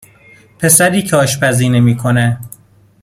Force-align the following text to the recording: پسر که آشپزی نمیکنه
پسر 0.59 1.01
که 1.01 1.15
آشپزی 1.15 1.69
نمیکنه 1.69 2.39